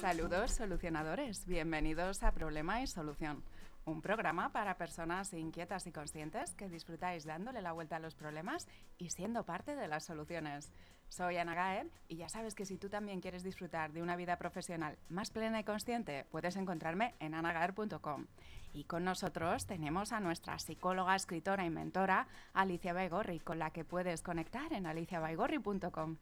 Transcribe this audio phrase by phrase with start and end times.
[0.00, 3.42] Saludos solucionadores, bienvenidos a Problema y Solución,
[3.84, 8.68] un programa para personas inquietas y conscientes que disfrutáis dándole la vuelta a los problemas
[8.96, 10.70] y siendo parte de las soluciones.
[11.08, 14.36] Soy Ana Gaer y ya sabes que si tú también quieres disfrutar de una vida
[14.36, 18.26] profesional más plena y consciente, puedes encontrarme en anagaer.com.
[18.72, 23.84] Y con nosotros tenemos a nuestra psicóloga, escritora y mentora, Alicia Baigorri, con la que
[23.84, 26.18] puedes conectar en aliciabaigorri.com.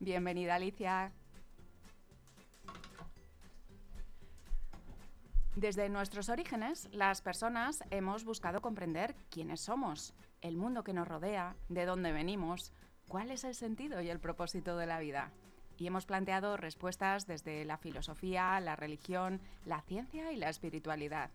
[0.00, 1.12] Bienvenida Alicia.
[5.56, 11.56] Desde nuestros orígenes, las personas hemos buscado comprender quiénes somos, el mundo que nos rodea,
[11.68, 12.72] de dónde venimos,
[13.06, 15.30] cuál es el sentido y el propósito de la vida.
[15.76, 21.30] Y hemos planteado respuestas desde la filosofía, la religión, la ciencia y la espiritualidad.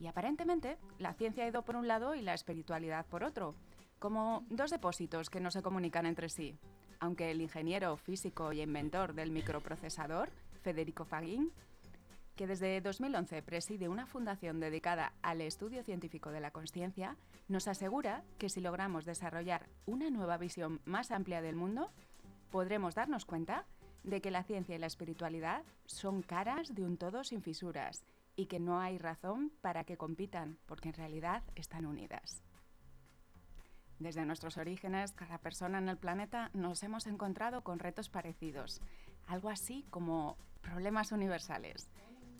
[0.00, 3.54] Y aparentemente, la ciencia ha ido por un lado y la espiritualidad por otro,
[3.98, 6.58] como dos depósitos que no se comunican entre sí.
[6.98, 10.30] Aunque el ingeniero físico y inventor del microprocesador,
[10.62, 11.52] Federico Fagin,
[12.36, 17.16] que desde 2011 preside una fundación dedicada al estudio científico de la conciencia,
[17.48, 21.90] nos asegura que si logramos desarrollar una nueva visión más amplia del mundo,
[22.50, 23.66] podremos darnos cuenta
[24.02, 28.04] de que la ciencia y la espiritualidad son caras de un todo sin fisuras
[28.36, 32.42] y que no hay razón para que compitan, porque en realidad están unidas.
[34.00, 38.80] Desde nuestros orígenes, cada persona en el planeta nos hemos encontrado con retos parecidos,
[39.28, 41.88] algo así como problemas universales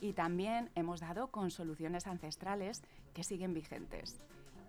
[0.05, 2.83] y también hemos dado con soluciones ancestrales
[3.15, 4.21] que siguen vigentes.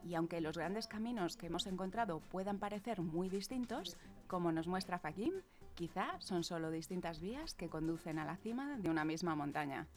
[0.05, 4.97] Y aunque los grandes caminos que hemos encontrado puedan parecer muy distintos, como nos muestra
[4.97, 5.33] Fakim,
[5.73, 9.87] quizá son solo distintas vías que conducen a la cima de una misma montaña.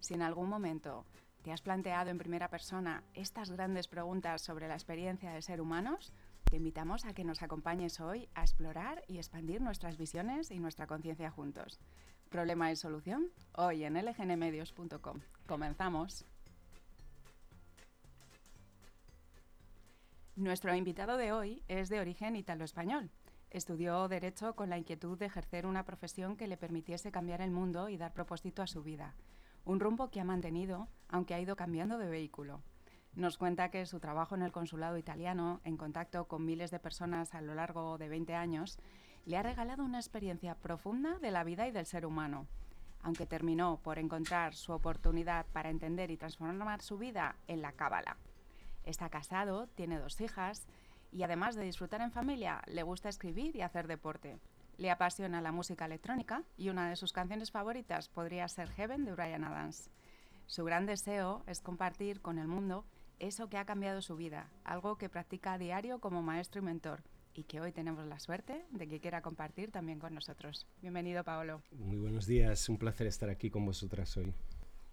[0.00, 1.04] Si en algún momento
[1.42, 6.14] te has planteado en primera persona estas grandes preguntas sobre la experiencia de ser humanos,
[6.44, 10.86] te invitamos a que nos acompañes hoy a explorar y expandir nuestras visiones y nuestra
[10.86, 11.78] conciencia juntos.
[12.28, 15.20] Problema y solución hoy en lgnmedios.com.
[15.46, 16.26] Comenzamos.
[20.36, 23.10] Nuestro invitado de hoy es de origen italo-español.
[23.50, 27.88] Estudió Derecho con la inquietud de ejercer una profesión que le permitiese cambiar el mundo
[27.88, 29.14] y dar propósito a su vida.
[29.64, 32.60] Un rumbo que ha mantenido, aunque ha ido cambiando de vehículo.
[33.14, 37.34] Nos cuenta que su trabajo en el consulado italiano, en contacto con miles de personas
[37.34, 38.78] a lo largo de 20 años,
[39.28, 42.46] le ha regalado una experiencia profunda de la vida y del ser humano.
[43.02, 48.16] Aunque terminó por encontrar su oportunidad para entender y transformar su vida en la cábala.
[48.84, 50.66] Está casado, tiene dos hijas
[51.12, 54.38] y además de disfrutar en familia, le gusta escribir y hacer deporte.
[54.78, 59.12] Le apasiona la música electrónica y una de sus canciones favoritas podría ser Heaven de
[59.12, 59.90] Brian Adams.
[60.46, 62.86] Su gran deseo es compartir con el mundo
[63.18, 67.02] eso que ha cambiado su vida, algo que practica a diario como maestro y mentor
[67.38, 70.66] y que hoy tenemos la suerte de que quiera compartir también con nosotros.
[70.82, 71.62] Bienvenido, Paolo.
[71.70, 74.34] Muy buenos días, un placer estar aquí con vosotras hoy.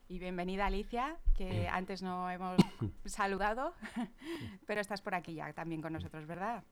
[0.08, 2.58] Y bienvenida Alicia, que antes no hemos
[3.06, 3.74] saludado,
[4.68, 6.64] pero estás por aquí ya también con nosotros, ¿verdad?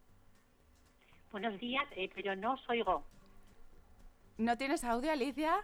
[1.31, 3.03] Buenos días, eh, pero no os oigo.
[4.37, 5.55] ¿No tienes audio, Alicia?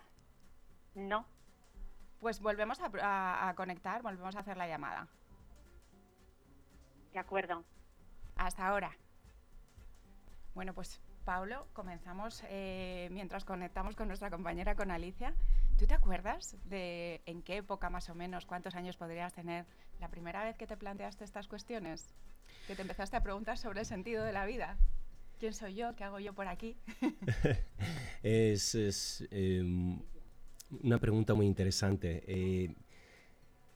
[0.95, 1.27] No.
[2.19, 5.07] Pues volvemos a, a conectar, volvemos a hacer la llamada.
[7.13, 7.63] De acuerdo.
[8.35, 8.97] Hasta ahora.
[10.55, 15.35] Bueno, pues Pablo, comenzamos eh, mientras conectamos con nuestra compañera, con Alicia.
[15.77, 19.65] ¿Tú te acuerdas de en qué época más o menos, cuántos años podrías tener
[19.99, 22.15] la primera vez que te planteaste estas cuestiones?
[22.67, 24.77] Que te empezaste a preguntar sobre el sentido de la vida.
[25.39, 25.95] ¿Quién soy yo?
[25.95, 26.77] ¿Qué hago yo por aquí?
[28.23, 30.01] es, em,
[30.81, 32.23] una pregunta muy interesante.
[32.27, 32.75] Eh,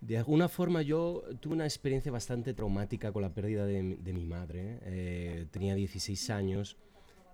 [0.05, 4.79] de alguna forma yo tuve una experiencia bastante traumática con la pérdida de, mi madre.
[4.83, 6.77] Eh, tenía 16 años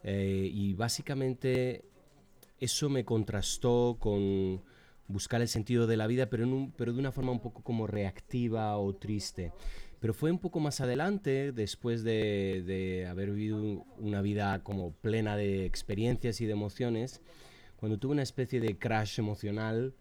[0.03, 1.83] eh, y básicamente
[2.59, 4.61] eso me contrastó con
[5.07, 8.77] buscar el sentido de la vida, pero, pero de una forma un poco como reactiva
[8.77, 9.51] o triste.
[9.99, 15.35] Pero fue un poco más adelante, después de, de haber vivido una vida como plena
[15.35, 17.21] de experiencias y de emociones,
[17.77, 19.95] cuando tuve una especie de crash emocional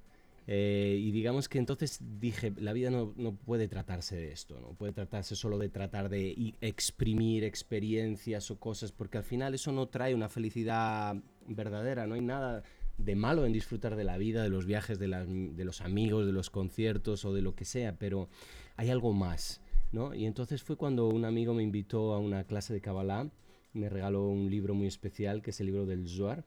[0.50, 4.68] eh, y digamos que entonces dije, la vida no, no, puede tratarse de esto, no
[4.72, 9.88] puede tratarse solo de tratar de exprimir experiencias o cosas, porque al final eso no
[9.88, 11.16] trae una felicidad
[11.46, 12.62] verdadera, no hay nada
[12.96, 16.32] de malo en disfrutar de la vida, de los viajes, de, de los amigos, de
[16.32, 18.30] los conciertos o de lo que sea, pero
[18.76, 19.60] hay algo más,
[19.92, 20.14] ¿no?
[20.14, 23.28] Y entonces fue cuando un amigo me invitó a una clase de Kabbalah,
[23.74, 26.46] me regaló un libro muy especial, que es el libro del Zohar,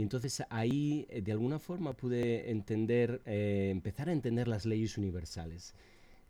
[0.00, 4.96] y entonces ahí eh, de alguna forma pude entender, eh, empezar a entender las leyes
[4.96, 5.74] universales.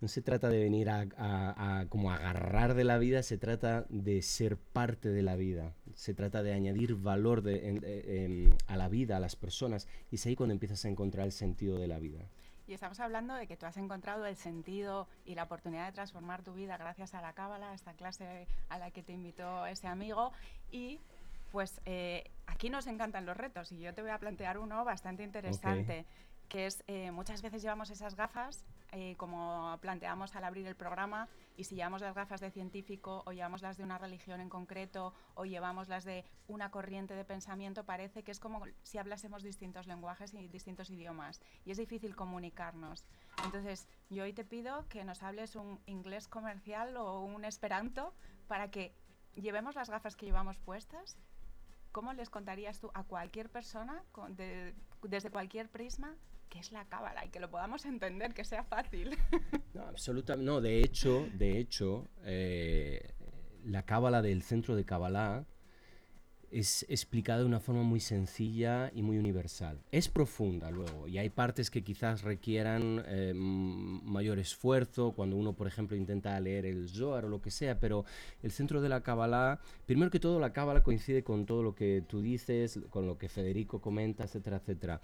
[0.01, 4.57] No se trata de venir a, como agarrar de la vida, se trata de ser
[4.57, 9.37] parte de la vida, se trata de añadir valor em, a la vida, a las
[9.37, 12.29] personas, y es ahí cuando empiezas a encontrar el sentido de la vida.
[12.67, 16.43] Y estamos hablando de que tú has encontrado el sentido y la oportunidad de transformar
[16.43, 20.33] tu vida gracias a la Cábala, esta clase a la que te invitó ese amigo.
[20.73, 20.99] Y
[21.51, 25.23] pues eh, aquí nos encantan los retos y yo te voy a plantear uno bastante
[25.23, 26.07] interesante
[26.51, 31.29] que es eh, muchas veces llevamos esas gafas, eh, como planteamos al abrir el programa,
[31.57, 35.15] y si llevamos las gafas de científico o llevamos las de una religión en concreto
[35.35, 39.87] o llevamos las de una corriente de pensamiento, parece que es como si hablásemos distintos
[39.87, 43.07] lenguajes y distintos idiomas, y es difícil comunicarnos.
[43.45, 48.13] Entonces, yo hoy te pido que nos hables un inglés comercial o un esperanto
[48.49, 48.93] para que
[49.37, 51.17] llevemos las gafas que llevamos puestas
[51.93, 54.03] ¿cómo les contarías tú a cualquier persona
[55.03, 56.17] desde cualquier prisma
[56.51, 59.17] qué es la cábala y que lo podamos entender, que sea fácil.
[59.73, 60.45] No, absolutamente.
[60.45, 63.15] No, de hecho, de hecho, eh,
[63.65, 65.47] la cábala del centro de Kabbalah
[66.51, 69.79] es explicada de una forma muy sencilla y muy universal.
[69.93, 75.67] Es profunda luego y hay partes que quizás requieran eh, mayor esfuerzo cuando uno, por
[75.67, 78.05] ejemplo, intenta leer el Zohar o lo que sea, pero
[78.43, 82.03] el centro de la Kabbalah, primero que todo, la Kabbalah coincide con todo lo que
[82.07, 85.01] tú dices, con lo que Federico comenta, etcétera, etcétera.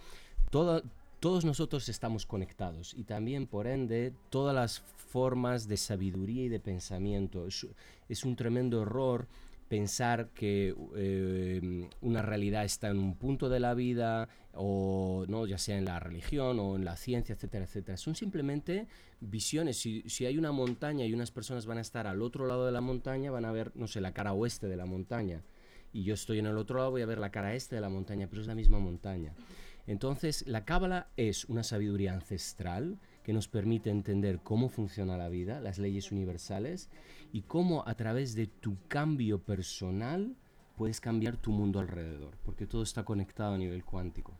[0.50, 0.82] Toda,
[1.20, 6.60] todos nosotros estamos conectados y también, por ende, todas las formas de sabiduría y de
[6.60, 7.46] pensamiento.
[7.46, 9.26] Es, un tremendo error
[9.68, 15.58] pensar que eh, una realidad está en un punto de la vida, o no, ya
[15.58, 17.96] sea en la religión o en la ciencia, etcétera, etcétera.
[17.96, 18.86] Son simplemente
[19.20, 19.78] visiones.
[19.78, 22.72] Si, si hay una montaña y unas personas van a estar al otro lado de
[22.72, 25.42] la montaña, van a ver, no sé, la cara oeste de la montaña.
[25.92, 27.88] Y yo estoy en el otro lado, voy a ver la cara este de la
[27.88, 29.34] montaña, pero es la misma montaña.
[29.86, 35.60] Entonces, la Cábala es una sabiduría ancestral que nos permite entender cómo funciona la vida,
[35.60, 36.90] las leyes universales
[37.36, 40.34] y cómo a través de tu cambio personal
[40.74, 44.32] puedes cambiar tu mundo alrededor, porque todo está conectado a nivel cuántico.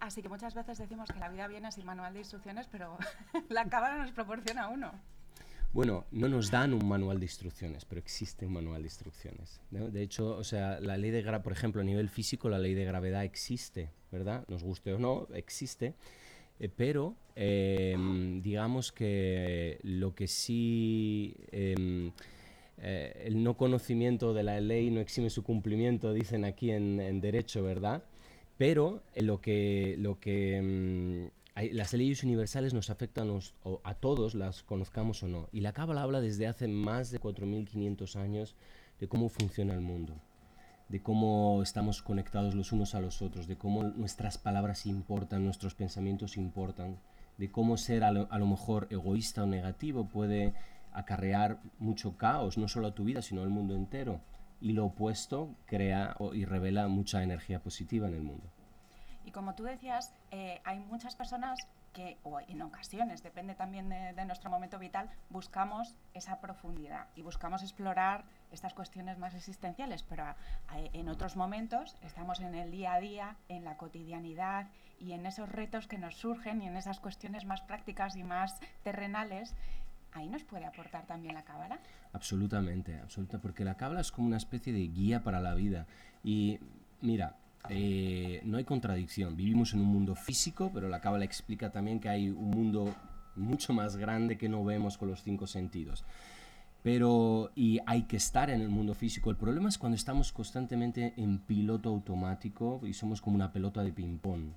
[0.00, 2.96] Así que muchas veces decimos que la vida viene sin manual de instrucciones, pero
[3.50, 4.90] la Cábala nos proporciona uno.
[5.74, 9.60] Bueno, no nos dan un manual de instrucciones, pero existe un manual de instrucciones.
[9.70, 12.72] De hecho, o sea, la ley de gravedad, por ejemplo, a nivel físico, la ley
[12.72, 14.46] de gravedad existe, ¿verdad?
[14.48, 15.94] Nos guste o no, existe.
[16.60, 22.12] Eh, pero em, digamos que lo que sí em,
[22.78, 27.20] eh, el no conocimiento de la ley no exime su cumplimiento, dicen aquí en, en
[27.20, 28.04] derecho, ¿verdad?
[28.56, 31.30] Pero eh, lo que, lo que em,
[31.72, 33.30] las leyes universales nos afectan
[33.84, 35.48] a, todos, las conozcamos o no.
[35.52, 38.56] Y la Cábala habla desde hace más de 4.500 años
[38.98, 40.14] de cómo funciona el mundo,
[40.90, 45.76] de cómo estamos conectados los unos a los otros, de cómo nuestras palabras importan, nuestros
[45.76, 46.98] pensamientos importan,
[47.38, 50.52] de cómo ser a lo, mejor egoísta o negativo puede
[50.92, 54.20] acarrear mucho caos, no solo a tu vida, sino al mundo entero.
[54.60, 58.44] Y lo opuesto crea y revela mucha energía positiva en el mundo.
[59.24, 61.60] Y como tú decías, eh, hay muchas personas
[61.92, 67.62] que, o en ocasiones, depende también de, nuestro momento vital, buscamos esa profundidad y buscamos
[67.62, 70.24] explorar estas cuestiones más existenciales, pero
[70.76, 75.26] eh, en otros momentos estamos en el día a día, en la cotidianidad y en
[75.26, 79.54] esos retos que nos surgen y en esas cuestiones más prácticas y más terrenales.
[80.12, 81.78] ¿Ahí nos puede aportar también la cábala?
[82.12, 85.86] Absolutamente, absolutamente, porque la cábala es como una especie de guía para la vida.
[86.24, 86.58] Y
[87.00, 87.36] mira,
[87.68, 89.36] eh, no hay contradicción.
[89.36, 92.94] Vivimos en un mundo físico, pero la Cábala explica también que hay un mundo
[93.36, 96.04] mucho más grande que no vemos con los cinco sentidos.
[96.82, 99.30] Pero, y hay que estar en el mundo físico.
[99.30, 103.92] El problema es cuando estamos constantemente en piloto automático y somos como una pelota de
[103.92, 104.52] ping-pong,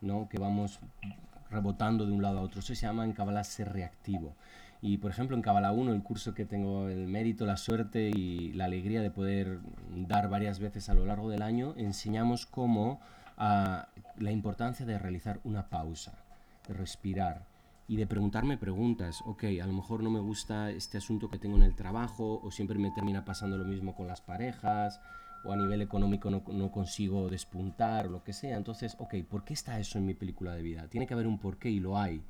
[0.00, 0.28] ¿no?
[0.28, 0.80] Que vamos
[1.50, 2.58] rebotando de un lado a otro.
[2.58, 4.34] Eso se llama en Cábala ser reactivo.
[4.84, 8.52] Y por ejemplo en Cabala 1, el curso que tengo el mérito, la suerte y
[8.52, 9.60] la alegría de poder
[9.94, 13.00] dar varias veces a lo largo del año, enseñamos cómo
[13.36, 13.86] a,
[14.18, 16.18] la importancia de realizar una pausa,
[16.66, 17.46] de respirar
[17.86, 19.22] y de preguntarme preguntas.
[19.24, 22.50] Ok, a lo mejor no me gusta este asunto que tengo en el trabajo o
[22.50, 25.00] siempre me termina pasando lo mismo con las parejas
[25.44, 28.56] o a nivel económico no, no consigo despuntar o lo que sea.
[28.56, 30.88] Entonces, ok, ¿por qué está eso en mi película de vida?
[30.88, 32.20] Tiene que haber un porqué y lo hay.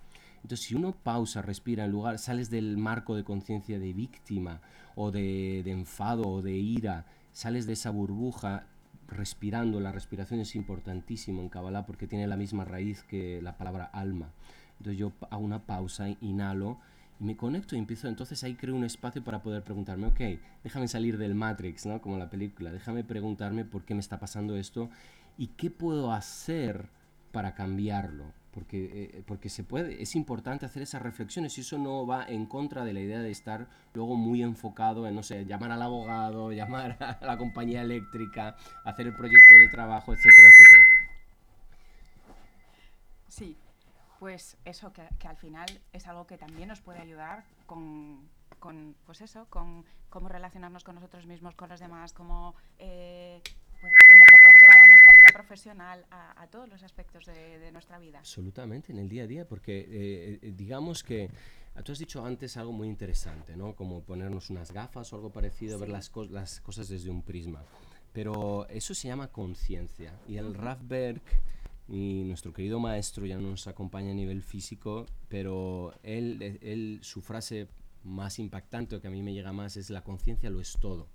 [0.43, 4.61] Entonces, si uno pausa, respira, en lugar, sales del marco de conciencia de víctima
[4.97, 8.67] o de, enfado o de ira, sales de esa burbuja
[9.09, 13.85] respirando, la respiración es importantísimo en Kabbalah porque tiene la misma raíz que la palabra
[13.85, 14.33] alma.
[14.79, 16.79] Entonces yo hago una pausa, inhalo
[17.21, 20.21] y me conecto y empiezo, entonces ahí creo un espacio para poder preguntarme, ok,
[20.65, 22.01] déjame salir del Matrix, ¿no?
[22.01, 24.91] Como la película, déjame preguntarme por qué me está pasando esto
[25.39, 26.89] y qué puedo hacer
[27.31, 32.07] para cambiarlo porque, eh, porque se puede, es importante hacer esas reflexiones y eso no
[32.07, 35.73] va en contra de la idea de estar luego muy enfocado en, no sé, llamar
[35.73, 40.83] al abogado, llamar a la compañía eléctrica, hacer el proyecto de trabajo, etcétera, etcétera.
[43.29, 43.57] Sí,
[44.19, 48.29] pues eso que, que al final es algo que también nos puede ayudar con,
[48.59, 53.41] con pues eso, con cómo relacionarnos con nosotros mismos, con los demás, cómo eh,
[53.81, 53.93] pues,
[55.33, 58.19] profesional, a, a todos los aspectos de, de, nuestra vida.
[58.19, 61.31] Absolutamente, en el día a día, porque eh, eh, digamos que
[61.85, 63.75] tú has dicho antes algo muy interesante, ¿no?
[63.75, 65.81] Como ponernos unas gafas o algo parecido, sí.
[65.81, 67.65] ver las, co las cosas desde un prisma.
[68.13, 70.19] Pero eso se llama conciencia.
[70.29, 70.55] Y el.
[70.55, 71.23] Rafberg
[71.89, 77.21] y nuestro querido maestro ya no nos acompaña a nivel físico, pero él, él, su
[77.21, 77.69] frase
[78.05, 81.09] más impactante o que a mí me llega más es la conciencia lo es todo.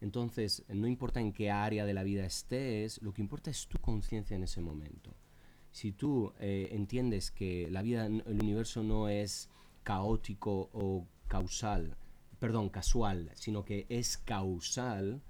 [0.00, 3.78] Entonces, no importa en qué área de la vida estés, lo que importa es tu
[3.78, 5.14] conciencia en ese momento.
[5.72, 9.50] Si tú eh, entiendes que la vida, el universo no es
[9.82, 11.96] caótico o causal,
[12.38, 15.22] perdón, casual, sino que es causal,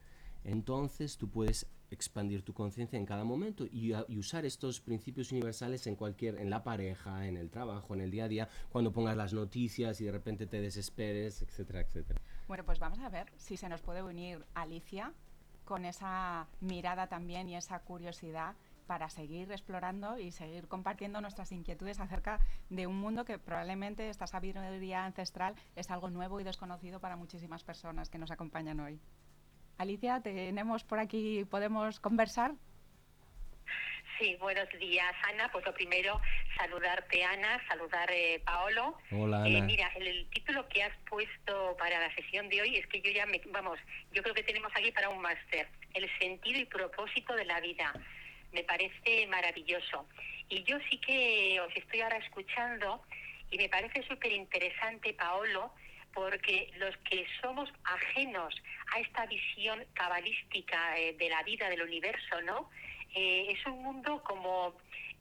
[0.45, 5.87] entonces tú puedes expandir tu conciencia en cada momento y, y, usar estos principios universales
[5.89, 9.17] en cualquier, en la pareja, en el trabajo, en el día a día, cuando pongas
[9.17, 12.21] las noticias y de repente te desesperes, etcétera, etcétera.
[12.51, 15.13] Bueno, pues vamos a ver si se nos puede unir Alicia
[15.65, 18.57] con esa mirada también y esa curiosidad
[18.89, 24.27] para seguir explorando y seguir compartiendo nuestras inquietudes acerca de un mundo que probablemente esta
[24.27, 29.01] sabiduría ancestral es algo nuevo y desconocido para muchísimas personas que nos acompañan hoy.
[29.79, 32.57] Alicia, tenemos por aquí, ¿podemos conversar?
[34.21, 35.51] Sí, buenos días, Ana.
[35.51, 36.21] Pues lo primero,
[36.55, 38.99] saludarte, Ana, saludar eh, Paolo.
[39.13, 39.59] Hola, eh, Ana.
[39.61, 43.01] Eh, mira, el, el, título que has puesto para la sesión de hoy es que
[43.01, 43.79] yo ya me, vamos,
[44.13, 47.95] yo creo que tenemos aquí para un máster, el sentido y propósito de la vida.
[48.53, 50.07] Me parece maravilloso.
[50.51, 53.03] Y yo sí que os estoy ahora escuchando
[53.51, 55.73] y me parece súper interesante, Paolo,
[56.13, 58.55] porque los que somos ajenos
[58.95, 62.69] a esta visión cabalística eh, de la vida, del universo, ¿no?
[63.15, 64.75] Es un mundo como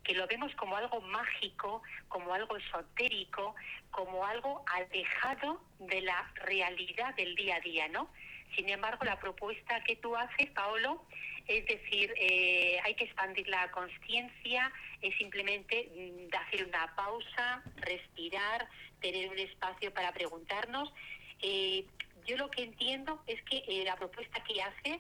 [0.04, 3.56] que lo vemos como algo mágico, como algo esotérico,
[3.92, 8.10] como algo alejado de la realidad del día a día, ¿no?
[8.56, 11.04] Sin embargo, la propuesta que tú haces, Paolo,
[11.48, 18.68] es decir, eh, hay que expandir la conciencia, es simplemente mm, hacer una pausa, respirar,
[19.02, 20.92] tener un espacio para preguntarnos.
[21.42, 21.86] Eh,
[22.26, 25.00] yo lo que entiendo es que eh, la propuesta que haces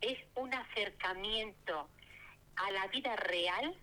[0.00, 1.88] es un acercamiento
[2.56, 3.74] a la vida real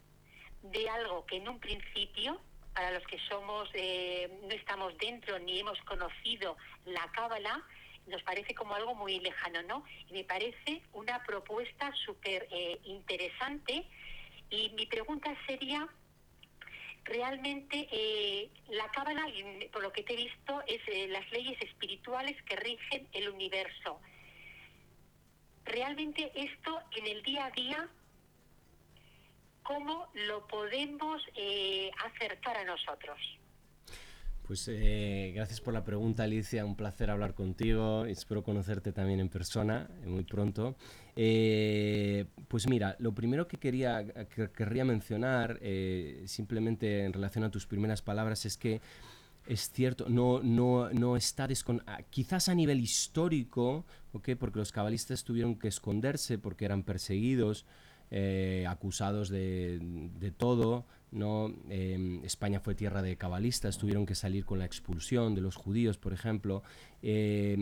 [0.63, 2.39] de algo que en un principio,
[2.73, 7.63] para los que somos, eh, no estamos dentro ni hemos conocido la cábala,
[8.07, 9.83] nos parece como algo muy lejano, ¿no?
[10.09, 13.85] Y me parece una propuesta súper eh, interesante.
[14.49, 15.87] Y mi pregunta sería,
[17.03, 19.25] realmente eh, la cábala,
[19.71, 23.99] por lo que te he visto, es eh, las leyes espirituales que rigen el universo.
[25.65, 27.89] Realmente esto en el día a día,
[29.63, 33.17] ¿cómo lo podemos eh, acercar a nosotros?
[34.51, 36.65] Pues eh, gracias por la pregunta, Alicia.
[36.65, 38.03] Un placer hablar contigo.
[38.05, 40.75] Espero conocerte también en persona eh, muy pronto.
[41.15, 45.57] Eh, pues mira, lo primero que quería que querría mencionar,
[46.25, 48.81] simplemente en relación a tus primeras palabras, es que
[49.47, 51.47] es cierto, no, no, no está
[51.87, 54.35] ah, quizás a nivel histórico, ¿okay?
[54.35, 57.65] porque los cabalistas tuvieron que esconderse porque eran perseguidos,
[58.11, 59.79] eh, acusados de,
[60.19, 61.53] de todo, ¿no?
[61.69, 65.97] Eh, España fue tierra de cabalistas, tuvieron que salir con la expulsión de los judíos,
[65.97, 66.63] por ejemplo,
[67.01, 67.57] eh,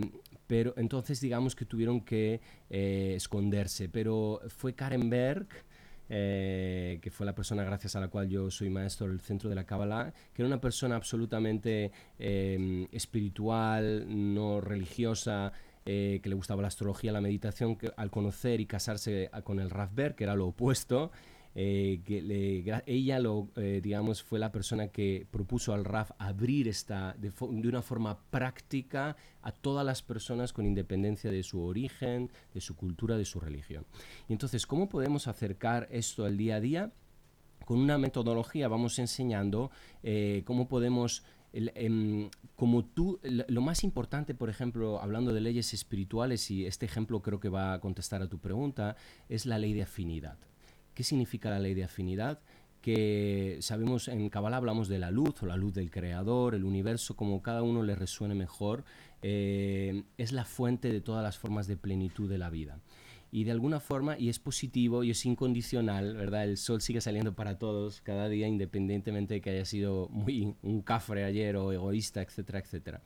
[0.47, 5.47] pero entonces digamos que tuvieron que eh, esconderse, pero fue Karen Berg,
[6.11, 9.55] eh, que fue la persona gracias a la cual yo soy maestro del centro de
[9.55, 15.53] la Kabbalah, que era una persona absolutamente eh, espiritual, no religiosa,
[15.85, 19.69] eh, que le gustaba la astrología, la meditación, que al conocer y casarse con el
[19.69, 21.11] Rafber, que era lo opuesto,
[21.55, 26.67] eh, que le, ella lo, eh, digamos, fue la persona que propuso al RAF abrir
[26.67, 32.29] esta de, de, una forma práctica a todas las personas con independencia de su origen,
[32.53, 33.85] de su cultura, de su religión.
[34.27, 36.91] Y entonces, ¿cómo podemos acercar esto al día a día?
[37.65, 39.71] Con una metodología vamos enseñando
[40.03, 46.49] eh, cómo podemos eh, como tú, lo más importante, por ejemplo, hablando de leyes espirituales,
[46.51, 48.95] y este ejemplo creo que va a contestar a tu pregunta,
[49.29, 50.37] es la ley de afinidad.
[50.93, 52.41] ¿Qué significa la ley de afinidad?
[52.81, 57.15] Que sabemos, en Kabbalah hablamos de la luz o la luz del creador, el universo,
[57.15, 58.83] como cada uno le resuene mejor,
[59.21, 62.79] eh, es la fuente de todas las formas de plenitud de la vida.
[63.31, 66.45] Y de alguna forma, y es positivo y es incondicional, ¿verdad?
[66.45, 70.81] El sol sigue saliendo para todos cada día, independientemente de que haya sido muy un
[70.81, 73.01] cafre ayer o egoísta, etcétera, etcétera.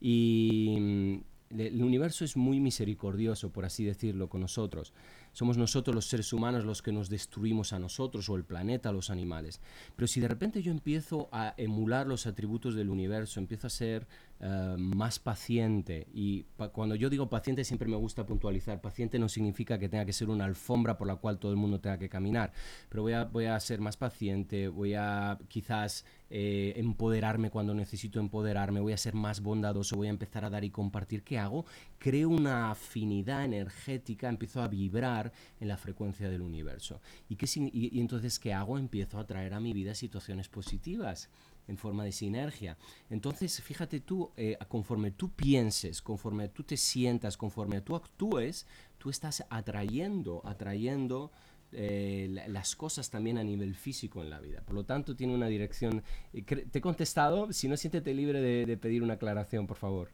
[0.00, 1.16] Y mm,
[1.58, 4.92] el universo es muy misericordioso, por así decirlo, con nosotros.
[5.32, 9.10] Somos nosotros los seres humanos los que nos destruimos a nosotros o el planeta, los
[9.10, 9.60] animales.
[9.94, 14.08] Pero si de repente yo empiezo a emular los atributos del universo, empiezo a ser
[14.40, 19.78] eh, más paciente, y cuando yo digo paciente siempre me gusta puntualizar, paciente no significa
[19.78, 22.52] que tenga que ser una alfombra por la cual todo el mundo tenga que caminar,
[22.88, 28.18] pero voy a, voy a ser más paciente, voy a quizás eh, empoderarme cuando necesito
[28.18, 31.22] empoderarme, voy a ser más bondadoso, voy a empezar a dar y compartir.
[31.22, 31.64] ¿Qué hago?
[31.98, 37.00] Creo una afinidad energética, empiezo a vibrar en la frecuencia del universo.
[37.28, 38.76] ¿Y, qué, y, entonces, ¿qué hago?
[38.76, 41.30] Empiezo a traer a mi vida situaciones positivas
[41.68, 42.76] en forma de sinergia.
[43.10, 48.66] Entonces, fíjate tú, eh, conforme tú pienses, conforme tú te sientas, conforme tú actúes,
[48.98, 51.30] tú estás atrayendo, atrayendo
[51.72, 54.62] eh, las cosas también a nivel físico en la vida.
[54.62, 56.02] Por lo tanto, tiene una dirección.
[56.32, 60.10] Eh, te he contestado, si no, siéntete libre de pedir una aclaración, por favor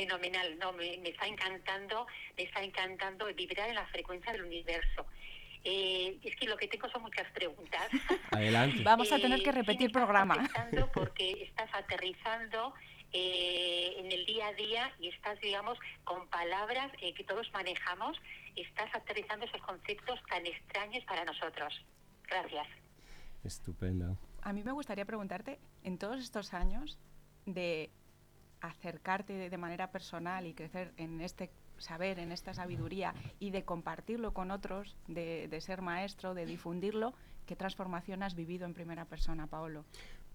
[0.00, 5.06] fenomenal, no, me, está encantando, me está encantando vibrar en la frecuencia del universo.
[5.64, 7.88] Eh, es que lo que tengo son muchas preguntas.
[8.30, 8.82] Adelante.
[8.82, 10.48] Vamos a tener que eh, repetir el programa.
[10.94, 12.74] Porque estás aterrizando
[13.12, 18.16] eh, en el día a día y estás, digamos, con palabras que todos manejamos,
[18.56, 21.74] estás aterrizando esos conceptos tan extraños para nosotros.
[22.28, 22.66] Gracias.
[23.44, 24.16] Estupendo.
[24.42, 26.98] A mí me gustaría preguntarte, en todos estos años
[27.46, 27.90] de
[28.60, 34.32] acercarte de manera personal y crecer en este saber, en esta sabiduría y de compartirlo
[34.32, 37.14] con otros, de, ser maestro, de difundirlo,
[37.46, 39.84] ¿qué transformación has vivido en primera persona, Paolo?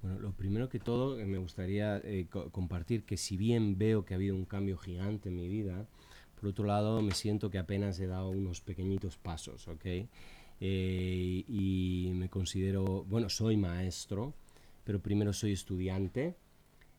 [0.02, 4.14] Bueno, lo primero que todo eh, me gustaría eh, compartir que si bien veo que
[4.14, 5.86] ha habido un cambio gigante en mi vida,
[6.40, 9.86] por otro lado me siento que apenas he dado unos pequeñitos pasos, ¿ok?
[10.62, 14.34] Eh, y me considero, bueno, soy maestro,
[14.84, 16.36] pero primero soy estudiante,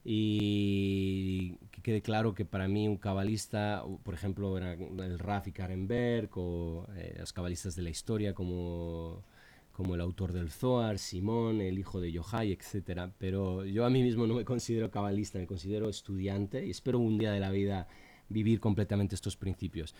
[0.08, 6.30] y que quede claro que para mí un cabalista, por ejemplo, era el Rafi Karenberg
[6.38, 9.24] o eh, los cabalistas de la historia como,
[9.72, 13.10] como el autor del Zohar, Simón, el hijo de Yohai, etc.
[13.18, 17.18] Pero yo a mí mismo no me considero cabalista, me considero estudiante y espero un
[17.18, 17.88] día de la vida
[18.28, 19.92] vivir completamente estos principios.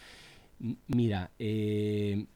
[0.86, 2.26] mira, eh,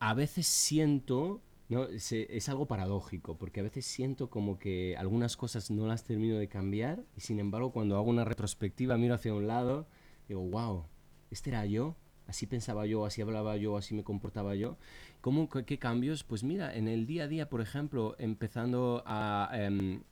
[0.00, 1.40] a veces siento
[1.72, 6.36] no, es, algo paradójico, porque a veces siento como que algunas cosas no las termino
[6.36, 9.86] de cambiar y sin embargo cuando hago una retrospectiva miro hacia un lado,
[10.28, 10.84] digo, wow,
[11.30, 14.76] este era yo, así pensaba yo, así hablaba yo, así me comportaba yo.
[15.22, 16.24] ¿Cómo, qué, cambios?
[16.24, 19.50] Pues mira, en el día a día, por ejemplo, empezando a...
[19.54, 20.02] Em,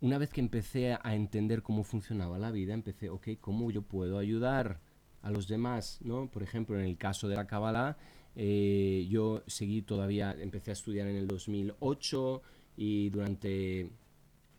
[0.00, 4.18] una vez que empecé a entender cómo funcionaba la vida, empecé, ok, ¿cómo yo puedo
[4.18, 4.80] ayudar
[5.22, 5.98] a los demás?
[6.02, 6.30] ¿no?
[6.30, 7.98] Por ejemplo, en el caso de la Kabbalah,
[8.40, 12.40] eh, yo seguí todavía, empecé a estudiar en el 2008
[12.76, 13.90] y durante,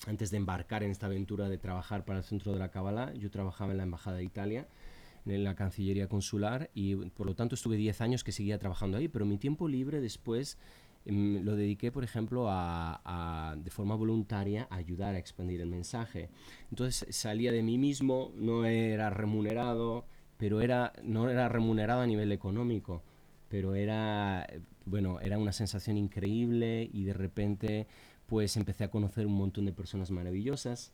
[0.05, 3.31] antes de embarcar en esta aventura de trabajar para el Centro de la Cábala, yo
[3.31, 4.67] trabajaba en la Embajada de Italia,
[5.25, 9.07] en la Cancillería Consular y por lo tanto estuve 10 años que seguía trabajando ahí,
[9.07, 10.57] pero mi tiempo libre después
[11.05, 16.29] em, lo dediqué, por ejemplo, a, de forma voluntaria a ayudar a expandir el mensaje.
[16.69, 20.03] Entonces salía de mí mismo, no era remunerado,
[20.37, 23.03] pero era, no era remunerado a nivel económico
[23.49, 24.47] pero era,
[24.85, 27.88] bueno, era una sensación increíble y de repente
[28.27, 30.93] pues empecé a conocer un montón de personas maravillosas.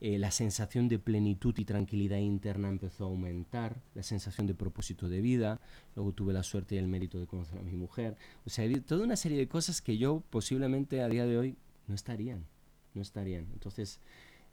[0.00, 5.08] Eh, la sensación de plenitud y tranquilidad interna empezó a aumentar, la sensación de propósito
[5.08, 5.60] de vida,
[5.96, 9.04] luego tuve la suerte y el mérito de conocer a mi mujer, o sea, toda
[9.04, 12.44] una serie de cosas que yo posiblemente a día de hoy no estarían,
[12.92, 13.46] no estarían.
[13.54, 14.00] Entonces,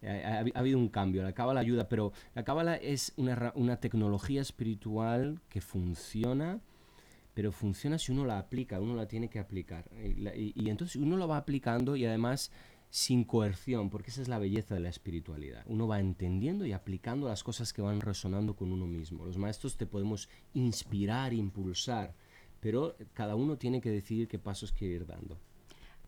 [0.03, 5.41] ha, habido un cambio, la cábala ayuda, pero la cábala es una, una tecnología espiritual
[5.49, 6.61] que funciona
[7.33, 9.89] pero funciona si uno la aplica, uno la tiene que aplicar.
[10.35, 12.51] Y, entonces uno lo va aplicando y además
[12.89, 15.63] sin coerción, porque esa es la belleza de la espiritualidad.
[15.65, 19.25] Uno va entendiendo y aplicando las cosas que van resonando con uno mismo.
[19.25, 22.13] Los maestros te podemos inspirar, impulsar,
[22.59, 25.39] pero cada uno tiene que decidir qué pasos quiere ir dando.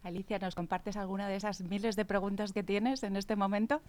[0.03, 3.81] Alicia, ¿nos compartes alguna de esas miles de preguntas que tienes en este momento?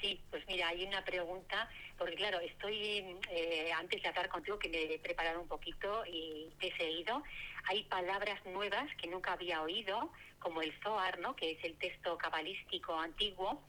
[0.00, 4.70] Sí, pues mira, hay una pregunta, porque claro, estoy, eh, antes de hablar contigo, que
[4.70, 7.22] me he preparado un poquito y te he seguido,
[7.64, 11.36] hay palabras nuevas que nunca había oído, como el Zohar, ¿no?
[11.36, 13.62] que es el texto cabalístico antiguo,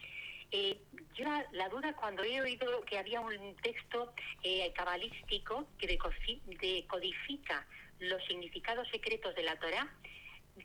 [0.52, 0.78] eh,
[1.16, 4.14] yo la, duda cuando he oído que había un texto
[4.44, 7.66] eh, cabalístico que decodifica
[8.00, 9.88] los significados secretos de la Torah,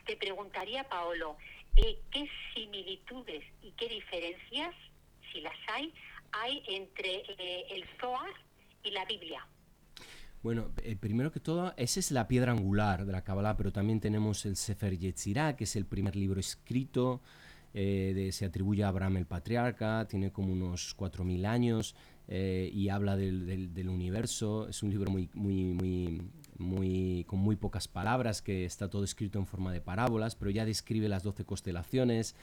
[0.06, 1.36] te preguntaría, Paolo,
[1.76, 4.74] eh, ¿qué similitudes y qué diferencias,
[5.32, 5.92] si las hay,
[6.32, 8.30] hay entre eh, el Zohar
[8.82, 9.46] y la Biblia?
[10.42, 14.00] Bueno, eh, primero que todo, esa es la piedra angular de la Kabbalah, pero también
[14.00, 17.20] tenemos el Sefer Yetzirah, que es el primer libro escrito,
[17.74, 21.94] de, se atribuye a Abraham el patriarca, tiene como unos 4.000 años
[22.26, 24.66] y habla del, del, universo.
[24.66, 26.22] Es un libro muy, muy, muy,
[26.58, 30.64] muy, con muy pocas palabras, que está todo escrito en forma de parábolas, pero ya
[30.64, 32.34] describe las 12 constelaciones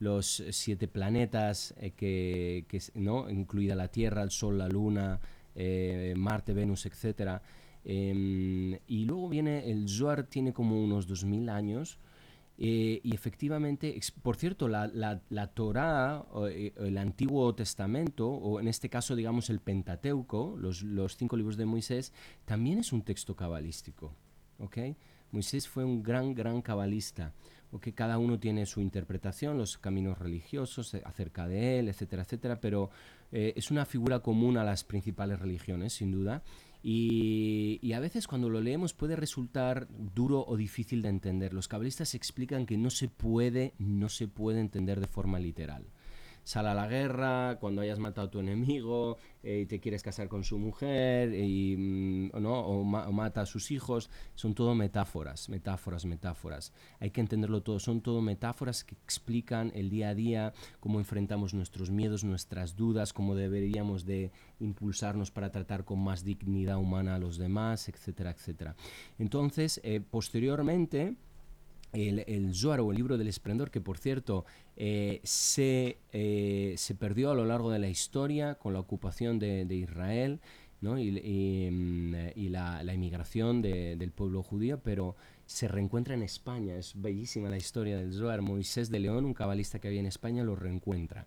[0.00, 3.28] los siete planetas, que, que, ¿no?
[3.30, 5.18] incluida la Tierra, el Sol, la Luna,
[5.54, 7.40] eh, Marte, Venus, etc.
[7.84, 11.98] Em, y luego viene el Zohar, tiene como unos 2000 años.
[12.60, 18.90] Eh, y efectivamente, por cierto, la, la, Torah, eh, el Antiguo Testamento, o en este
[18.90, 22.12] caso, digamos, el Pentateuco, los, los cinco libros de Moisés,
[22.44, 24.12] también es un texto cabalístico.
[24.58, 24.96] ¿okay?
[25.30, 27.32] Moisés fue un gran, gran cabalista.
[27.80, 32.90] que Cada uno tiene su interpretación, los caminos religiosos acerca de él, etcétera, etcétera, pero
[33.30, 36.42] eh, es una figura común a las principales religiones, sin duda,
[36.82, 41.52] y, a veces cuando lo leemos puede resultar duro o difícil de entender.
[41.52, 45.86] Los cabalistas explican que no se puede, no se puede entender de forma literal
[46.48, 50.28] sal a la guerra, cuando hayas matado a tu enemigo eh, y te quieres casar
[50.28, 52.60] con su mujer y, mm, ¿no?
[52.60, 56.72] o, mata a sus hijos, son todo metáforas, metáforas, metáforas.
[57.00, 61.52] Hay que entenderlo todo, son todo metáforas que explican el día a día, cómo enfrentamos
[61.52, 67.18] nuestros miedos, nuestras dudas, cómo deberíamos de impulsarnos para tratar con más dignidad humana a
[67.18, 68.74] los demás, etcétera, etcétera.
[69.18, 71.14] Entonces, eh, posteriormente,
[71.92, 74.44] el, el Zohar o el libro del esplendor, que por cierto
[74.80, 79.66] eh, se, eh, se, perdió a lo largo de la historia con la ocupación de,
[79.74, 80.38] Israel
[80.80, 81.00] ¿no?
[81.00, 81.10] y,
[81.68, 86.76] mm, y, la, la, inmigración del pueblo judío, pero se reencuentra en España.
[86.76, 88.40] Es bellísima la historia del Zohar.
[88.40, 91.26] Moisés de León, un cabalista que había en España, lo reencuentra.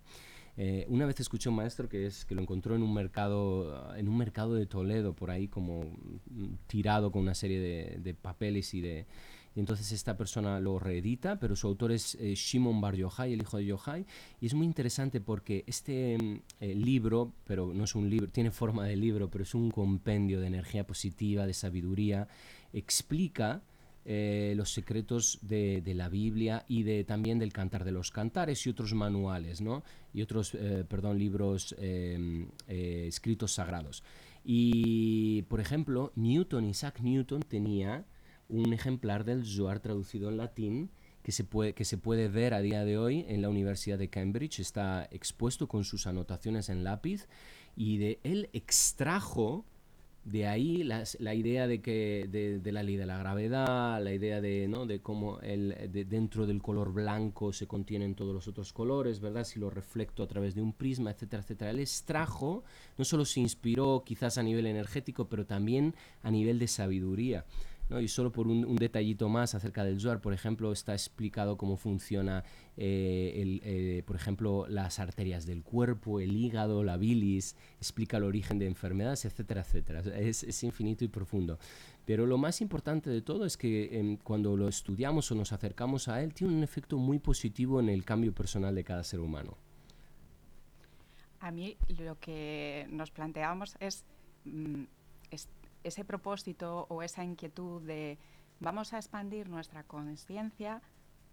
[0.56, 4.08] Eh, una vez escuché un maestro que, es, que lo encontró en un mercado en
[4.08, 5.82] un mercado de Toledo, por ahí como
[6.30, 9.06] mm, tirado con una serie de papeles y de,
[9.54, 13.42] y entonces esta persona lo reedita, pero su autor es eh, Shimon Bar Yochai, el
[13.42, 14.06] hijo de Yochai,
[14.40, 18.50] y es muy interesante porque este mm, eh, libro, pero no es un libro, tiene
[18.50, 22.28] forma de libro, pero es un compendio de energía positiva, de sabiduría,
[22.72, 23.62] explica
[24.04, 28.70] eh, los secretos de, la Biblia y de, también del Cantar de los Cantares y
[28.70, 29.84] otros manuales, ¿no?
[30.14, 30.56] Y otros,
[30.88, 34.02] perdón, libros em, escritos sagrados.
[34.44, 38.04] Y, por ejemplo, Newton, Isaac Newton tenía
[38.52, 40.90] un ejemplar del Zohar traducido en latín
[41.22, 44.08] que se, puede, que se puede ver a día de hoy en la Universidad de
[44.08, 44.60] Cambridge.
[44.60, 47.28] Está expuesto con sus anotaciones en lápiz
[47.76, 49.64] y de él extrajo
[50.24, 52.28] de ahí la idea de que
[52.62, 54.86] de, la ley de la gravedad, la idea de, ¿no?
[54.86, 55.74] de cómo el,
[56.08, 59.42] dentro del color blanco se contienen todos los otros colores, ¿verdad?
[59.42, 61.70] Si lo reflecto a través de un prisma, etcétera, etcétera.
[61.72, 62.62] Él extrajo,
[62.98, 67.44] no solo se inspiró quizás a nivel energético, pero también a nivel de sabiduría.
[68.00, 72.44] Y solo por un, detallito más acerca del Zohar, por ejemplo, está explicado cómo funciona,
[72.76, 78.24] eh, el, eh, por ejemplo, las arterias del cuerpo, el hígado, la bilis, explica el
[78.24, 80.00] origen de enfermedades, etcétera, etcétera.
[80.16, 81.58] Es, es infinito y profundo.
[82.04, 86.08] Pero lo más importante de todo es que em, cuando lo estudiamos o nos acercamos
[86.08, 89.56] a él, tiene un efecto muy positivo en el cambio personal de cada ser humano.
[91.40, 94.04] A mí lo que nos planteamos es,
[94.44, 94.84] mm,
[95.30, 95.48] es
[95.84, 98.18] ese propósito o esa inquietud de
[98.60, 100.82] vamos a expandir nuestra conciencia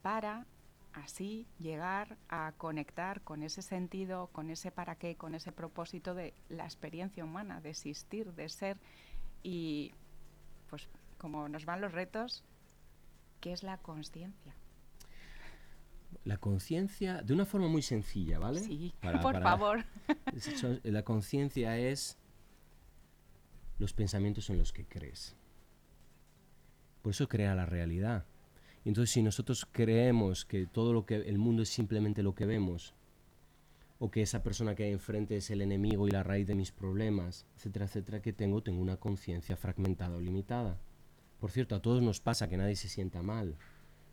[0.02, 0.46] para
[0.94, 6.34] así llegar a conectar con ese sentido, con ese para qué, con ese propósito de
[6.50, 8.78] la experiencia humana, de existir, de ser.
[9.44, 9.94] Y
[10.70, 12.44] pues como nos van los retos,
[13.40, 14.56] ¿qué es la conciencia?
[16.24, 18.60] La conciencia, de una forma muy sencilla, ¿vale?
[18.60, 19.86] Sí, por favor.
[20.84, 22.19] La conciencia es
[23.80, 25.36] los pensamientos en los que crees.
[27.02, 28.26] Por eso crea la realidad.
[28.86, 32.94] entonces si nosotros creemos que todo lo que el mundo es simplemente lo que vemos,
[34.00, 36.72] o que esa persona que hay enfrente es el enemigo y la raíz de mis
[36.72, 40.80] problemas, etcétera, etcétera, que tengo, tengo una conciencia fragmentada o limitada.
[41.40, 43.58] Por cierto, a todos nos pasa que nadie se sienta mal.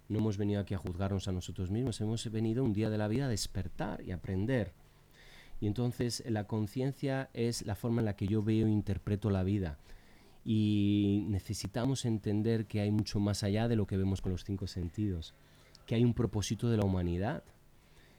[0.08, 3.08] No hemos venido aquí a juzgarnos a nosotros mismos, hemos venido un día de la
[3.08, 4.72] vida a despertar y aprender.
[5.60, 9.42] Y entonces la conciencia es la forma en la que yo veo e interpreto la
[9.42, 9.78] vida.
[10.44, 14.66] Y necesitamos entender que hay mucho más allá de lo que vemos con los cinco
[14.66, 15.34] sentidos,
[15.86, 17.42] que hay un propósito de la humanidad,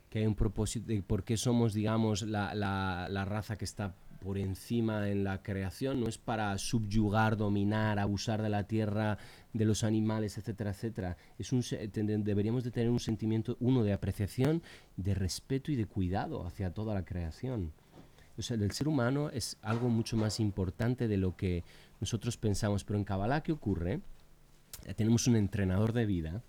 [0.09, 3.95] que hay un propósito de por qué somos, digamos, la, la, la raza que está
[4.19, 9.17] por encima en la creación, no es para subyugar, dominar, abusar de la tierra,
[9.53, 11.17] de los animales, etcétera, etcétera.
[11.37, 11.63] Es un,
[12.23, 14.61] deberíamos de tener un sentimiento, uno, de apreciación,
[14.95, 17.73] de respeto y de cuidado hacia toda la creación.
[18.37, 21.63] O sea, el ser humano es algo mucho más importante de lo que
[21.99, 22.83] nosotros pensamos.
[22.83, 24.01] Pero en Kabbalah, ¿qué ocurre?
[24.85, 26.43] Eh, tenemos un entrenador de vida,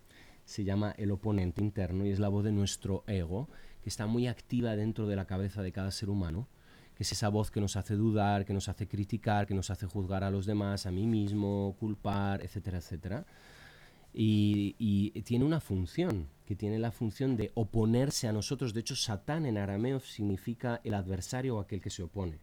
[0.44, 3.48] se llama el oponente interno y es la voz de nuestro ego,
[3.82, 6.46] que está muy activa dentro de la cabeza de cada ser humano,
[6.98, 9.86] que es esa voz que nos hace dudar, que nos hace criticar, que nos hace
[9.86, 13.24] juzgar a los demás, a mí mismo, culpar, etcétera, etcétera.
[14.12, 18.74] Y, tiene una función, que tiene la función de oponerse a nosotros.
[18.74, 22.40] De hecho, Satán en arameo significa el adversario o aquel que se opone.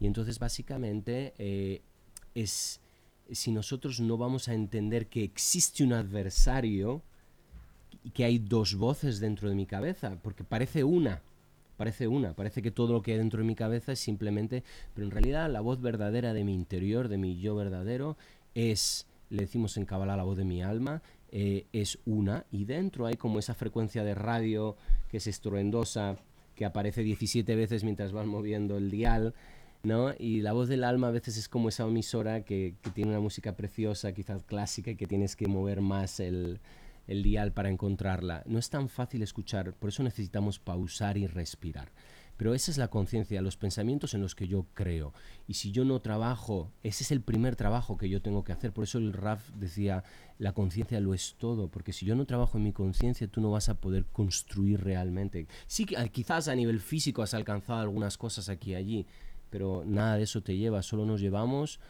[0.00, 1.82] Y entonces básicamente eh,
[2.34, 2.80] es
[3.30, 7.04] si nosotros no vamos a entender que existe un adversario
[8.02, 11.22] y que hay dos voces dentro de mi cabeza, porque parece una,
[11.76, 15.06] parece una, parece que todo lo que hay dentro de mi cabeza es simplemente, pero
[15.06, 18.16] en realidad la voz verdadera de mi interior, de mi yo verdadero,
[18.54, 23.06] es le decimos en Kabbalah la voz de mi alma, eh, es una, y dentro
[23.06, 24.76] hay como esa frecuencia de radio
[25.08, 26.16] que es estruendosa,
[26.54, 29.34] que aparece 17 veces mientras vas moviendo el dial,
[29.82, 30.12] ¿no?
[30.18, 33.20] Y la voz del alma a veces es como esa emisora que, que tiene una
[33.20, 36.60] música preciosa, quizás clásica, y que tienes que mover más el,
[37.06, 38.42] el dial para encontrarla.
[38.46, 41.92] No es tan fácil escuchar, por eso necesitamos pausar y respirar.
[42.36, 45.14] Pero esa es la conciencia, los pensamientos en los que yo creo.
[45.48, 48.72] Y si yo no trabajo, ese es el primer trabajo que yo tengo que hacer.
[48.72, 50.04] Por eso el Raf decía,
[50.38, 53.50] la conciencia lo es todo, porque si yo no trabajo en mi conciencia, tú no
[53.50, 55.46] vas a poder construir realmente.
[55.66, 59.06] Sí, quizás a nivel físico has alcanzado algunas cosas aquí y allí,
[59.48, 61.80] pero nada de eso te lleva, solo nos llevamos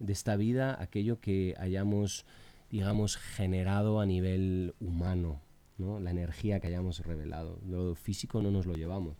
[0.00, 2.26] de esta vida aquello que hayamos,
[2.72, 5.40] digamos, generado a nivel humano,
[5.78, 6.00] ¿no?
[6.00, 7.60] la energía que hayamos revelado.
[7.64, 9.16] Lo físico no nos lo llevamos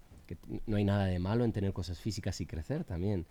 [0.67, 3.27] no hay nada de malo en tener cosas físicas y crecer también.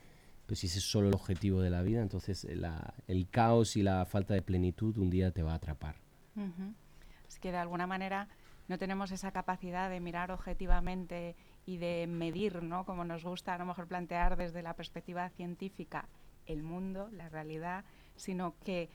[0.46, 2.60] Pero si ese es solo el objetivo de la vida, entonces eh,
[3.08, 5.96] el caos y la falta de plenitud un día te va a atrapar.
[7.28, 8.28] Es que de alguna manera
[8.68, 12.86] no tenemos esa capacidad de mirar objetivamente y de medir, ¿no?
[12.86, 16.08] Como nos gusta a lo mejor plantear desde la perspectiva científica
[16.46, 18.90] el mundo, la realidad, sino que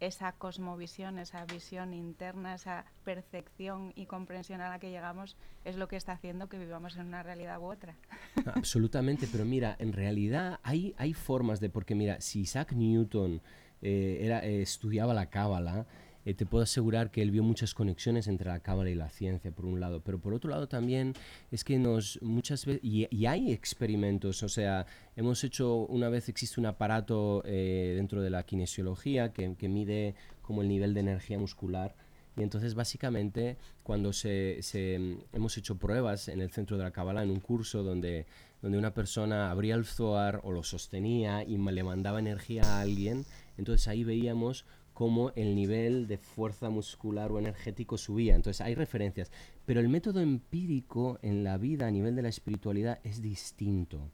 [0.00, 5.88] esa cosmovisión, esa visión interna, esa percepción y comprensión a la que llegamos es lo
[5.88, 7.96] que está haciendo que vivamos en una realidad u otra.
[8.54, 13.40] Absolutamente, pero mira, en realidad hay, hay formas de, porque mira, si Isaac Newton
[13.82, 15.86] eh, era, eh, estudiaba la cábala,
[16.26, 19.52] eh, te puedo asegurar que él vio muchas conexiones entre la cábala y la ciencia,
[19.52, 21.14] por un lado, pero por otro lado también
[21.52, 26.58] es que nos muchas veces, y, hay experimentos, o sea, hemos hecho, una vez existe
[26.58, 31.38] un aparato eh, dentro de la kinesiología que, que mide como el nivel de energía
[31.38, 31.94] muscular,
[32.36, 34.96] y entonces básicamente cuando se, se,
[35.32, 38.26] hemos hecho pruebas en el centro de la Kabbalah, en un curso donde,
[38.60, 43.24] donde una persona abría el Zohar o lo sostenía y le mandaba energía a alguien,
[43.56, 48.34] entonces ahí veíamos cómo el nivel de fuerza muscular o energético subía.
[48.34, 49.30] Entonces hay referencias.
[49.66, 54.10] Pero el método empírico en la vida a nivel de la espiritualidad es distinto.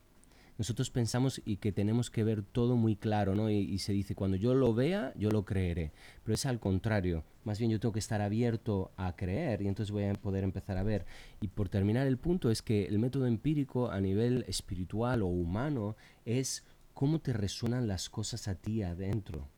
[0.58, 3.48] Nosotros pensamos y que tenemos que ver todo muy claro, ¿no?
[3.48, 5.92] Y, se dice, cuando yo lo vea, yo lo creeré.
[6.24, 7.22] Pero es al contrario.
[7.44, 10.78] Más bien yo tengo que estar abierto a creer y entonces voy a poder empezar
[10.78, 11.06] a ver.
[11.40, 15.94] Y por terminar el punto es que el método empírico a nivel espiritual o humano
[16.24, 19.48] es cómo te resuenan las cosas a ti adentro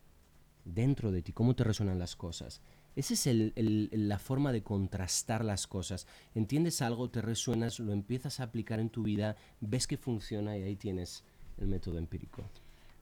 [0.65, 2.61] dentro de ti, cómo te resuenan las cosas.
[2.97, 6.07] Esa es la forma de contrastar las cosas.
[6.35, 10.63] Entiendes algo, te resuenas, lo empiezas a aplicar en tu vida, ves que funciona y
[10.63, 11.25] ahí tienes
[11.59, 12.45] el método empírico.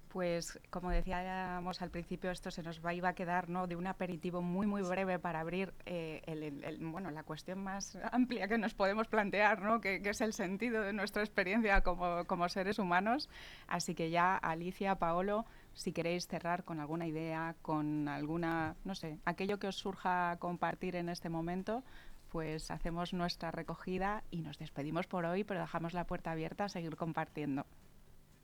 [0.09, 3.67] Pues como decíamos al principio, esto se nos va, iba a quedar ¿no?
[3.67, 8.59] de un aperitivo muy muy breve para abrir eh, bueno, la cuestión más amplia que
[8.59, 9.81] nos podemos plantear, ¿no?
[9.81, 13.31] que, que es el sentido de nuestra experiencia como, como seres humanos.
[13.69, 19.19] Así que ya Alicia, Paolo, si queréis cerrar con alguna idea, con alguna, no sé,
[19.25, 21.83] aquello que os surja compartir en este momento,
[22.31, 26.69] pues hacemos nuestra recogida y nos despedimos por hoy, pero dejamos la puerta abierta a
[26.69, 27.67] seguir compartiendo.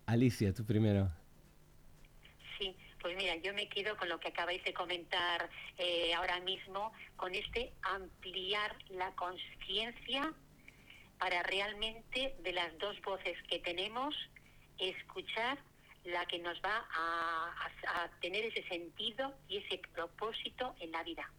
[0.07, 1.11] Alicia, tú primero.
[2.59, 6.93] Sí, pues mira, yo me quedo con lo que acabáis de comentar eh, ahora mismo,
[7.17, 10.33] con este ampliar la conciencia
[11.19, 14.15] para realmente de las dos voces que tenemos,
[14.79, 15.59] escuchar
[16.13, 21.31] la que nos va a, tener ese sentido y ese propósito en la vida.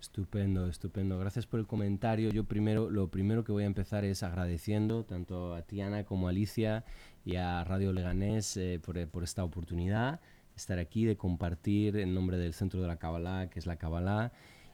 [0.00, 1.18] Estupendo, estupendo.
[1.18, 2.30] Gracias por el comentario.
[2.30, 6.30] Yo primero, lo primero que voy a empezar es agradeciendo tanto a Tiana como a
[6.30, 6.84] Alicia
[7.24, 12.14] y a Radio Leganés eh, por, por, esta oportunidad de estar aquí, de compartir en
[12.14, 14.32] nombre del Centro de la Kabbalah, que es la Kabbalah.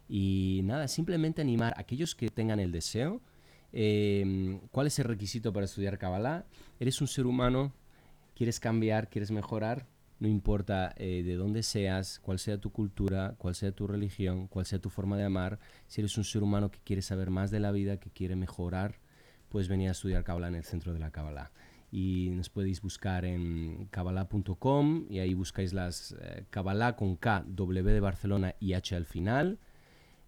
[0.09, 3.23] Y nada, simplemente animar a aquellos que tengan el deseo.
[3.73, 6.45] Eh, ¿Cuál es el requisito para estudiar Kabbalah?
[6.79, 7.73] Eres un ser humano
[8.35, 9.87] quieres cambiar, quieres mejorar,
[10.21, 14.67] no importa eh, de dónde seas, cuál sea tu cultura, cuál sea tu religión, cuál
[14.67, 17.61] sea tu forma de amar, si eres un ser humano que quiere saber más de
[17.61, 19.01] la vida, que quiere mejorar,
[19.49, 21.51] puedes venir a estudiar Kabbalah en el centro de la Kabbalah.
[21.93, 27.93] y nos podéis buscar en kabbalah.com y ahí buscáis las eh, Kabbalah con K, W
[27.93, 29.59] de Barcelona y H al final.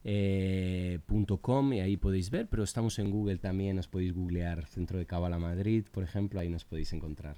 [0.05, 1.01] Eh,
[1.41, 5.07] .com y ahí podéis ver, pero estamos en Google también, nos podéis googlear Centro de
[5.07, 7.37] Kabbalah Madrid, por ejemplo, ahí nos podéis encontrar.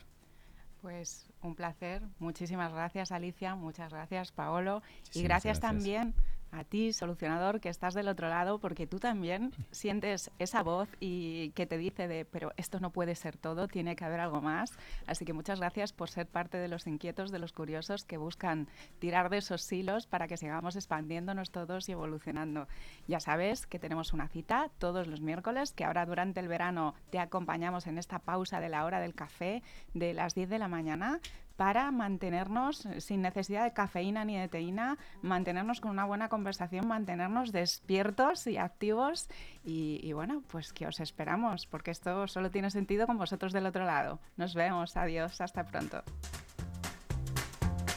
[0.82, 4.82] Pues un placer, muchísimas gracias Alicia, muchas gracias Paolo.
[5.12, 6.14] Y gracias, también
[6.52, 11.50] a ti, solucionador, que estás del otro lado, porque tú también sientes esa voz y
[11.50, 14.78] que te dice de, pero esto no puede ser todo, tiene que haber algo más.
[15.06, 18.68] Así que muchas gracias por ser parte de los inquietos, de los curiosos que buscan
[18.98, 22.68] tirar de esos hilos para que sigamos expandiéndonos todos y evolucionando.
[23.06, 27.18] Ya sabes que tenemos una cita todos los miércoles, que ahora durante el verano te
[27.18, 29.62] acompañamos en esta pausa de la hora del café
[29.94, 31.20] de las 10 de la mañana
[31.58, 37.50] para mantenernos sin necesidad de cafeína ni de teína, mantenernos con una buena conversación, mantenernos
[37.50, 39.28] despiertos y activos.
[39.64, 43.84] Y, bueno, pues que os esperamos, porque esto solo tiene sentido con vosotros del otro
[43.84, 44.20] lado.
[44.36, 46.04] Nos vemos, adiós, hasta pronto.